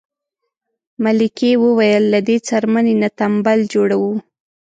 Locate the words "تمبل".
3.19-3.59